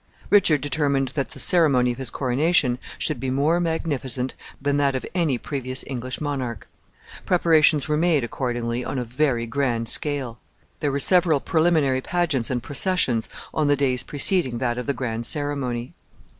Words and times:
Richard 0.31 0.61
determined 0.61 1.09
that 1.09 1.29
the 1.29 1.39
ceremony 1.39 1.91
of 1.91 1.99
his 1.99 2.09
coronation 2.09 2.79
should 2.97 3.19
be 3.19 3.29
more 3.29 3.59
magnificent 3.59 4.33
than 4.59 4.77
that 4.77 4.95
of 4.95 5.05
any 5.13 5.37
previous 5.37 5.83
English 5.85 6.19
monarch. 6.19 6.67
Preparations 7.27 7.87
were 7.87 7.97
made, 7.97 8.23
accordingly, 8.23 8.83
on 8.83 8.97
a 8.97 9.03
very 9.03 9.45
grand 9.45 9.87
scale. 9.89 10.39
There 10.79 10.91
were 10.91 10.99
several 10.99 11.39
preliminary 11.39 12.01
pageants 12.01 12.49
and 12.49 12.63
processions 12.63 13.29
on 13.53 13.67
the 13.67 13.75
days 13.75 14.01
preceding 14.01 14.57
that 14.57 14.79
of 14.79 14.87
the 14.87 14.93
grand 14.93 15.27
ceremony. 15.27 15.93